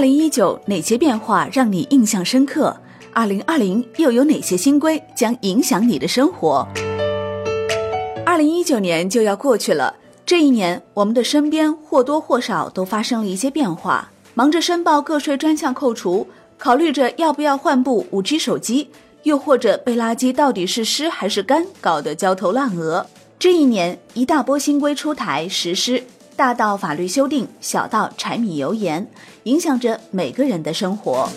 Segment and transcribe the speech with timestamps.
[0.00, 2.74] 二零一九哪些变化让你印象深刻？
[3.12, 6.66] 二零二零又有哪些新规将影响你的生活？
[8.24, 9.94] 二零一九年就要过去了，
[10.24, 16.26] 这一年我们的身边或多或少都发生了一些变化，忙着申报个税专项扣除，
[16.56, 18.88] 考虑着要不要换部五 G 手机，
[19.24, 23.06] 又或者被垃圾到底是湿还是干搞得焦头烂额。
[23.38, 26.02] 这一年一大波新规出台实施。
[26.40, 29.06] 大到法律修订，小到柴米油盐，
[29.42, 31.28] 影响着每个人的生活。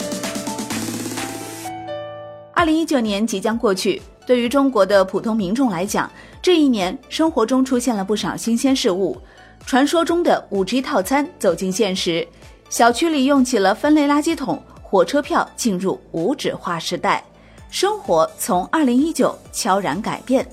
[2.53, 6.09] 二零一九年即将过去，对于中国的普通民众来讲，
[6.41, 9.17] 这一年生活中出现了不少新鲜事物。
[9.65, 12.25] 传说中的五 G 套餐走进现实，
[12.69, 17.21] 小区里用起了分类垃圾桶，火车票进入无纸化时代，
[17.69, 20.47] 生活从二零一九悄然改变。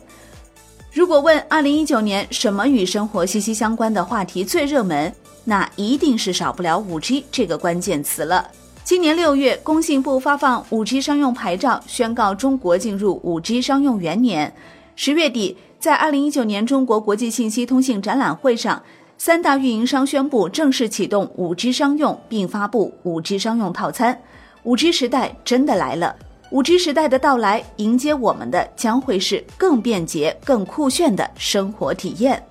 [0.92, 5.12] 如果问二零一九年什么与生活息息相关的话题最热门，
[5.44, 8.48] 那一定是少不了五 G 这个关键词了。
[8.82, 14.52] 今年六月，工信部发放五 G 商用牌照，宣告中国进入五 G 商用元年。
[14.96, 18.82] 十月底，在二零一九年中国国际信息通信展览会上，
[19.16, 24.20] 三大运营商宣布正式启动五 G 商用，并发布五 G 商用套餐。
[24.64, 26.16] 五 G 时代真的来了。
[26.50, 32.44] 五 G 时代的到来，迎接我们的将会是更便捷、更酷炫的生活体验。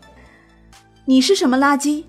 [1.03, 2.05] 你是什么垃圾？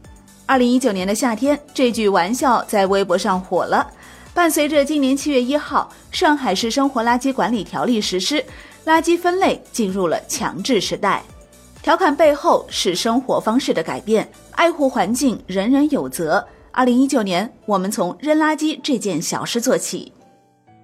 [0.47, 3.85] 二零一九年的夏天，这句玩笑在微博上火了。
[4.33, 8.45] 伴随着今年七月一号上海市生活垃圾管理条例实施，
[8.87, 11.25] 垃圾分类进入了强制时代。
[11.83, 16.47] 调侃背后是生活方式的改变，爱护环境，人人有责。
[16.71, 20.13] 二零一九年，我们从扔垃圾这件小事做起。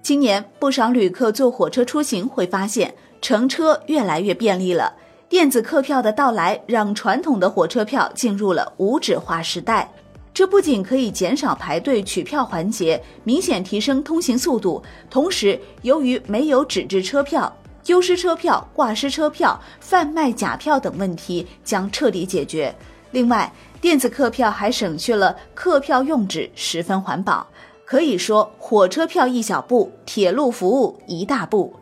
[0.07, 4.93] 今年不少旅客坐火车出行会发现，乘车越来越便利了。
[5.27, 9.91] 电子客票的到来，让传统的火车票进入了无纸化时代。
[10.33, 22.73] 这不仅可以减少排队取票环节，明显提升通行速度，同时由于没有纸质车票，丢失车票、挂失车票、贩卖假票等问题将彻底解决。
[23.11, 23.51] 另外，
[23.81, 27.45] 电子客票还省去了客票用纸，十分环保。
[27.89, 31.73] 可以说，火车票一小步，铁路服务一大步。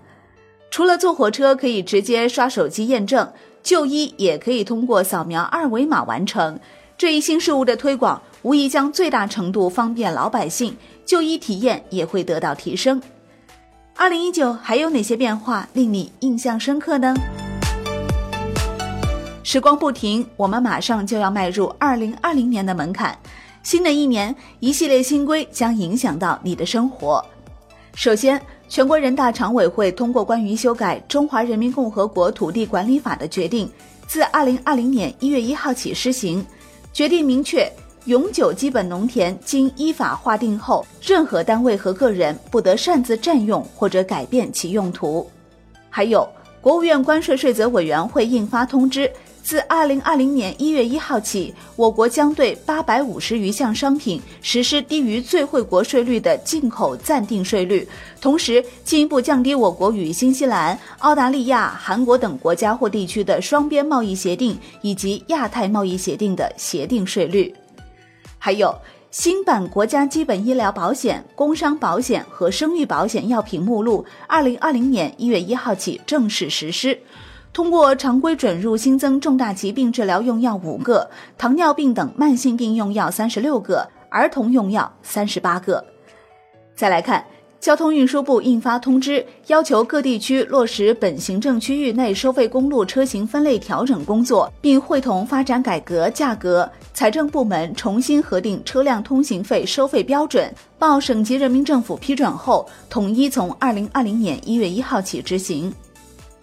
[0.70, 3.34] 除了坐火车可以直接刷手机验证，
[3.64, 6.60] 就医也可以通过扫描二维码完成。
[6.96, 13.02] 这一新事物的推广，无疑将最大程度方便老百姓就医，体验也会得到提升。
[13.96, 17.16] 二零一九还有哪些变化令你印象深刻呢？
[19.42, 23.18] 时光不停，我们马上就要迈入二零二零年的门槛。
[23.66, 27.26] 新的一年，一系列新规将影响到你的生活。
[27.96, 28.40] 首先，
[28.70, 33.68] 全国人大常委会通过关于修改《中华人民共和国土地管理法》的决定，
[34.06, 36.46] 自二零二零年一月一号起施行。
[36.94, 37.68] 决定明确，
[38.06, 45.28] 永久基本农田经依法划定后，任何单位和个人不得擅自占用或者改变其用途。
[45.90, 46.30] 还有，
[46.62, 49.12] 国务院关税税则委员会印发通知。
[49.46, 57.88] 自二零二零年一月一号起，我国将对八百五十余项商品实施低于最惠国税率的进口暂定税率，
[58.20, 67.54] 同时进一步降低我国与新西兰、澳大利亚、韩国等国家或地区的双边贸易协定以及亚太贸易协定的协定税率。
[68.40, 68.76] 还有
[69.12, 77.00] 新版国家基本医疗保险、工伤保险和生育保险药品目录，二零二零年一月一号起正式实施。
[77.56, 85.82] 通过常规准入新增重大疾病治疗用药五个，糖尿病等慢性病用药三十六个，儿童用药三十八个。
[86.76, 87.26] 再来看，
[87.62, 105.74] 交通运输部印发通知，要求各地区落实本行政区域内收费公路车型分类调整工作，并会同发展改革价格，财政部门重新核定车辆通行费收费标准，报省级人民政府批准后，统一从二零二零年一月一号起执行。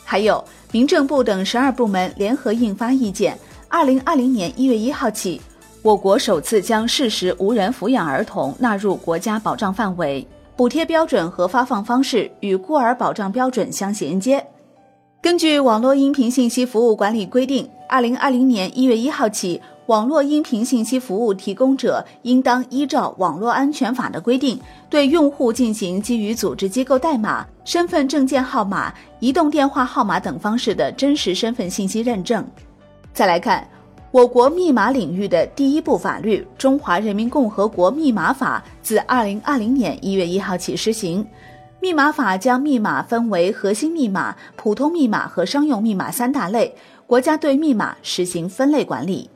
[0.04, 0.42] 还有。
[0.72, 5.38] 民政部等十二部门联合印发意见，二零二零年一月一号起，
[5.82, 10.26] 我国首次将事实无人抚养儿童纳入国家保障范围，
[10.56, 14.42] 补贴标准和发放方式与孤儿保障标准相衔接。
[15.20, 19.60] 根据《网络音频信息服务管理规定》，二零二零年一月一号起。
[19.86, 24.58] 网络音频信息服务提供者应当依照《网络安全法》的规定，
[24.88, 32.46] 对用户进行基于组织机构代码、身份证件号码、移动电话号码等方式的真实身份信息认证。
[33.12, 33.66] 再来看，
[34.12, 41.26] 我国密码领域的第一部法律《中华人民共和国密码法》自二零二零年一月一号起施行。
[41.80, 46.72] 密码法将密码分为核心密码、普通密码和商用密码三大类，
[47.08, 49.28] 国家对密码实行分类管理。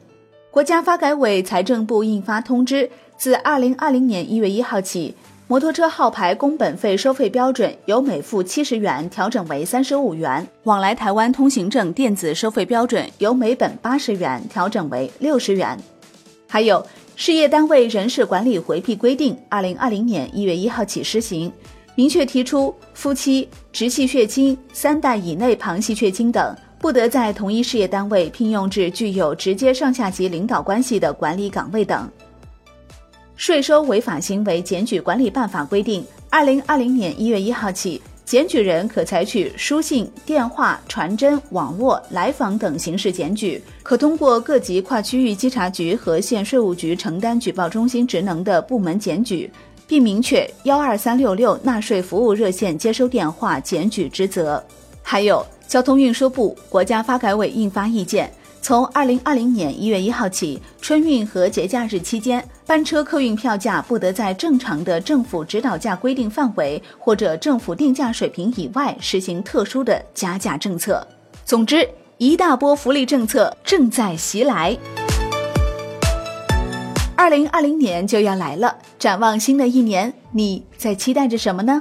[0.56, 2.88] 国家发改委、财政部印发通知，
[3.18, 5.14] 自二零二零年一月一号起，
[5.48, 15.78] 摩托车号牌工本费收费标准由每副七十元调整为三十五元；往来台湾通行证电子收费标准由每本八十元调整为六十元。
[16.48, 16.82] 还有
[17.16, 21.52] 事业单位人事管理回避规定，二零二零年一月一号起施行，
[21.94, 26.56] 明确提出夫妻、直系血亲、三代以内旁系血亲等。
[26.86, 32.08] 不得在同一事业单位聘用至具有直接上下级领导关系的管理岗位等。
[33.34, 49.50] 税收违法行为检举管理办法规定，二零二零年一月一号起，检举人可采取书信、电话、传真、网络、来访等形式检举，可通过各级跨区域稽查局和县税务局承担举报中心职能的部门检举，
[49.88, 54.64] 并明确幺二三六六纳税服务热线接收电话检举职责。
[55.02, 55.44] 还有。
[55.68, 58.32] 交通运输部、国家发改委印发意见，
[58.62, 71.06] 从二零二零年一月一号起，春运和节假日期间，班车客运票价不得在正常的政府指导价规定范围或者政府定价水平以外实行特殊的加价政策。
[71.44, 71.88] 总之，
[72.18, 74.76] 一大波福利政策正在袭来。
[77.16, 81.80] 二零二零年就要来了，展望新的一年，你在期待着什么呢？